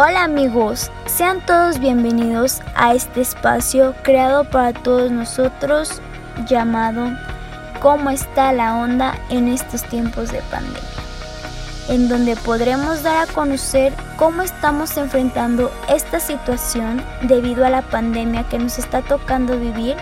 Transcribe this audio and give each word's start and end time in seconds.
Hola 0.00 0.22
amigos, 0.22 0.92
sean 1.06 1.44
todos 1.44 1.80
bienvenidos 1.80 2.60
a 2.76 2.94
este 2.94 3.20
espacio 3.20 3.96
creado 4.04 4.44
para 4.44 4.72
todos 4.72 5.10
nosotros 5.10 6.00
llamado 6.46 7.08
¿Cómo 7.80 8.08
está 8.10 8.52
la 8.52 8.76
onda 8.76 9.18
en 9.28 9.48
estos 9.48 9.82
tiempos 9.82 10.30
de 10.30 10.40
pandemia? 10.52 10.80
En 11.88 12.08
donde 12.08 12.36
podremos 12.36 13.02
dar 13.02 13.28
a 13.28 13.32
conocer 13.32 13.92
cómo 14.16 14.42
estamos 14.42 14.96
enfrentando 14.96 15.68
esta 15.88 16.20
situación 16.20 17.02
debido 17.22 17.66
a 17.66 17.70
la 17.70 17.82
pandemia 17.82 18.44
que 18.44 18.60
nos 18.60 18.78
está 18.78 19.02
tocando 19.02 19.58
vivir 19.58 19.96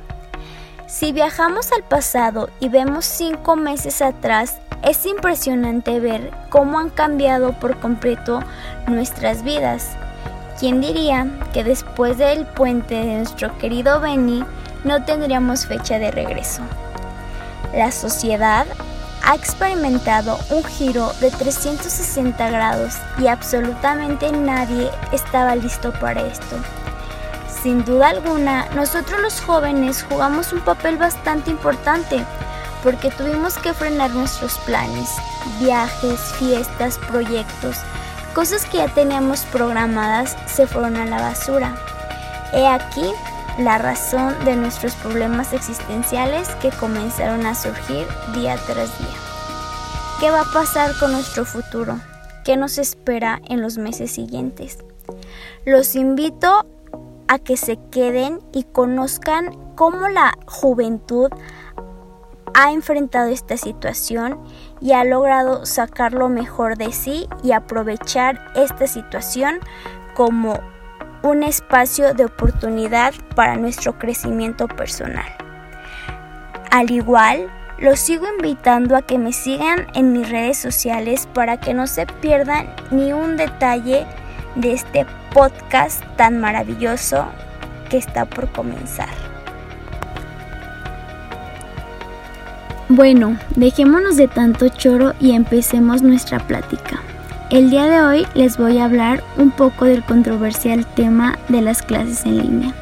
Si 0.85 1.13
viajamos 1.13 1.71
al 1.71 1.83
pasado 1.83 2.49
y 2.59 2.67
vemos 2.67 3.05
cinco 3.05 3.55
meses 3.55 4.01
atrás, 4.01 4.57
es 4.83 5.05
impresionante 5.05 6.01
ver 6.01 6.29
cómo 6.49 6.77
han 6.77 6.89
cambiado 6.89 7.53
por 7.53 7.79
completo 7.79 8.41
nuestras 8.85 9.43
vidas. 9.43 9.95
¿Quién 10.59 10.81
diría 10.81 11.27
que 11.53 11.63
después 11.63 12.17
del 12.17 12.47
puente 12.47 12.95
de 12.95 13.17
nuestro 13.17 13.55
querido 13.59 13.99
Benny 13.99 14.43
no 14.83 15.05
tendríamos 15.05 15.67
fecha 15.67 15.99
de 15.99 16.09
regreso? 16.09 16.63
La 17.75 17.91
sociedad 17.91 18.65
ha 19.23 19.35
experimentado 19.35 20.39
un 20.49 20.63
giro 20.63 21.13
de 21.19 21.29
360 21.29 22.49
grados 22.49 22.95
y 23.19 23.27
absolutamente 23.27 24.31
nadie 24.31 24.89
estaba 25.11 25.55
listo 25.55 25.93
para 25.93 26.25
esto. 26.25 26.55
Sin 27.61 27.85
duda 27.85 28.09
alguna, 28.09 28.65
nosotros 28.73 29.19
los 29.21 29.39
jóvenes 29.39 30.05
jugamos 30.09 30.53
un 30.53 30.61
papel 30.61 30.97
bastante 30.97 31.51
importante 31.51 32.23
porque 32.81 33.11
tuvimos 33.11 33.59
que 33.59 33.73
frenar 33.73 34.09
nuestros 34.09 34.57
planes, 34.59 35.09
viajes, 35.59 36.19
fiestas, 36.39 36.97
proyectos, 36.97 37.77
cosas 38.37 38.65
que 38.65 38.77
ya 38.77 38.87
teníamos 38.87 39.41
programadas 39.45 40.37
se 40.45 40.67
fueron 40.67 40.95
a 40.97 41.07
la 41.07 41.19
basura. 41.19 41.75
He 42.53 42.67
aquí 42.67 43.11
la 43.57 43.79
razón 43.79 44.35
de 44.45 44.55
nuestros 44.55 44.93
problemas 44.93 45.53
existenciales 45.53 46.47
que 46.61 46.69
comenzaron 46.69 47.47
a 47.47 47.55
surgir 47.55 48.05
día 48.35 48.55
tras 48.67 48.95
día. 48.99 49.17
¿Qué 50.19 50.29
va 50.29 50.41
a 50.41 50.53
pasar 50.53 50.91
con 50.99 51.13
nuestro 51.13 51.45
futuro? 51.45 51.99
¿Qué 52.45 52.57
nos 52.57 52.77
espera 52.77 53.41
en 53.49 53.59
los 53.59 53.79
meses 53.79 54.11
siguientes? 54.11 54.77
Los 55.65 55.95
invito 55.95 56.67
a 57.27 57.39
que 57.39 57.57
se 57.57 57.79
queden 57.89 58.39
y 58.53 58.65
conozcan 58.65 59.57
cómo 59.73 60.09
la 60.09 60.37
juventud 60.45 61.31
ha 62.57 62.71
enfrentado 62.71 63.29
esta 63.29 63.55
situación 63.55 64.39
y 64.81 64.93
ha 64.93 65.03
logrado 65.03 65.67
sacar 65.67 66.13
lo 66.13 66.27
mejor 66.27 66.75
de 66.75 66.91
sí 66.91 67.29
y 67.43 67.51
aprovechar 67.51 68.51
esta 68.55 68.87
situación 68.87 69.59
como 70.15 70.59
un 71.21 71.43
espacio 71.43 72.15
de 72.15 72.25
oportunidad 72.25 73.13
para 73.35 73.57
nuestro 73.57 73.99
crecimiento 73.99 74.67
personal. 74.67 75.27
Al 76.71 76.89
igual, 76.89 77.47
los 77.77 77.99
sigo 77.99 78.25
invitando 78.27 78.95
a 78.95 79.03
que 79.03 79.19
me 79.19 79.33
sigan 79.33 79.85
en 79.93 80.11
mis 80.11 80.27
redes 80.27 80.57
sociales 80.57 81.29
para 81.31 81.59
que 81.59 81.75
no 81.75 81.85
se 81.85 82.07
pierdan 82.07 82.73
ni 82.89 83.13
un 83.13 83.37
detalle 83.37 84.07
de 84.55 84.73
este 84.73 85.05
podcast 85.31 86.03
tan 86.15 86.41
maravilloso 86.41 87.27
que 87.91 87.97
está 87.97 88.25
por 88.25 88.51
comenzar. 88.51 89.36
Bueno, 92.89 93.35
dejémonos 93.57 94.15
de 94.15 94.29
tanto 94.29 94.69
choro 94.69 95.13
y 95.19 95.33
empecemos 95.33 96.03
nuestra 96.03 96.39
plática. 96.39 97.01
El 97.49 97.69
día 97.69 97.85
de 97.85 98.01
hoy 98.01 98.27
les 98.33 98.57
voy 98.57 98.77
a 98.77 98.85
hablar 98.85 99.21
un 99.35 99.51
poco 99.51 99.83
del 99.83 100.05
controversial 100.05 100.85
tema 100.85 101.37
de 101.49 101.61
las 101.61 101.81
clases 101.81 102.25
en 102.25 102.37
línea. 102.37 102.73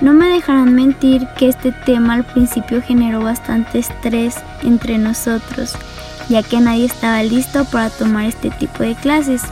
No 0.00 0.14
me 0.14 0.26
dejarán 0.26 0.74
mentir 0.74 1.28
que 1.38 1.48
este 1.48 1.70
tema 1.70 2.14
al 2.14 2.24
principio 2.24 2.82
generó 2.82 3.20
bastante 3.20 3.78
estrés 3.78 4.34
entre 4.64 4.98
nosotros, 4.98 5.76
ya 6.28 6.42
que 6.42 6.58
nadie 6.58 6.86
estaba 6.86 7.22
listo 7.22 7.64
para 7.66 7.88
tomar 7.88 8.24
este 8.24 8.50
tipo 8.50 8.82
de 8.82 8.96
clases. 8.96 9.42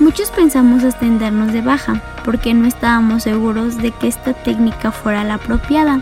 Muchos 0.00 0.30
pensamos 0.30 0.82
extendernos 0.82 1.52
de 1.52 1.60
baja, 1.60 2.00
porque 2.24 2.54
no 2.54 2.66
estábamos 2.66 3.24
seguros 3.24 3.76
de 3.76 3.90
que 3.90 4.08
esta 4.08 4.32
técnica 4.32 4.92
fuera 4.92 5.24
la 5.24 5.34
apropiada 5.34 6.00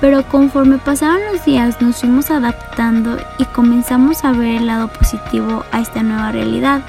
pero 0.00 0.26
conforme 0.26 0.78
pasaron 0.78 1.20
los 1.32 1.44
días 1.44 1.80
nos 1.80 2.00
fuimos 2.00 2.30
adaptando 2.30 3.18
y 3.38 3.44
comenzamos 3.44 4.24
a 4.24 4.32
ver 4.32 4.56
el 4.56 4.66
lado 4.66 4.88
positivo 4.88 5.64
a 5.72 5.80
esta 5.80 6.02
nueva 6.02 6.32
realidad. 6.32 6.82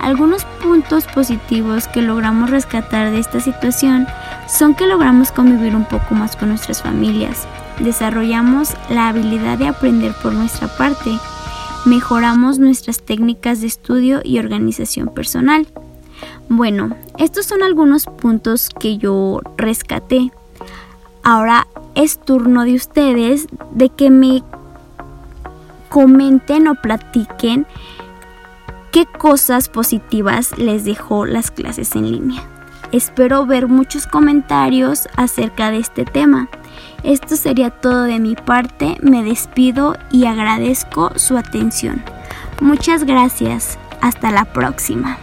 Algunos 0.00 0.44
puntos 0.62 1.04
positivos 1.06 1.88
que 1.88 2.02
logramos 2.02 2.50
rescatar 2.50 3.10
de 3.10 3.18
esta 3.18 3.40
situación 3.40 4.06
son 4.46 4.74
que 4.74 4.86
logramos 4.86 5.32
convivir 5.32 5.74
un 5.74 5.84
poco 5.84 6.14
más 6.14 6.36
con 6.36 6.50
nuestras 6.50 6.82
familias, 6.82 7.46
desarrollamos 7.80 8.74
la 8.90 9.08
habilidad 9.08 9.58
de 9.58 9.68
aprender 9.68 10.12
por 10.22 10.34
nuestra 10.34 10.68
parte, 10.68 11.10
mejoramos 11.86 12.58
nuestras 12.58 13.02
técnicas 13.02 13.60
de 13.60 13.68
estudio 13.68 14.20
y 14.22 14.38
organización 14.38 15.08
personal. 15.08 15.66
Bueno, 16.48 16.96
estos 17.18 17.46
son 17.46 17.62
algunos 17.62 18.04
puntos 18.04 18.68
que 18.68 18.98
yo 18.98 19.40
rescaté. 19.56 20.30
Ahora 21.28 21.66
es 21.96 22.20
turno 22.20 22.62
de 22.62 22.76
ustedes 22.76 23.48
de 23.72 23.88
que 23.88 24.10
me 24.10 24.44
comenten 25.88 26.68
o 26.68 26.76
platiquen 26.76 27.66
qué 28.92 29.06
cosas 29.06 29.68
positivas 29.68 30.56
les 30.56 30.84
dejó 30.84 31.26
las 31.26 31.50
clases 31.50 31.96
en 31.96 32.12
línea. 32.12 32.44
Espero 32.92 33.44
ver 33.44 33.66
muchos 33.66 34.06
comentarios 34.06 35.08
acerca 35.16 35.72
de 35.72 35.78
este 35.78 36.04
tema. 36.04 36.48
Esto 37.02 37.34
sería 37.34 37.70
todo 37.70 38.02
de 38.02 38.20
mi 38.20 38.36
parte, 38.36 38.96
me 39.02 39.24
despido 39.24 39.96
y 40.12 40.26
agradezco 40.26 41.10
su 41.16 41.36
atención. 41.36 42.04
Muchas 42.60 43.02
gracias, 43.02 43.80
hasta 44.00 44.30
la 44.30 44.44
próxima. 44.44 45.18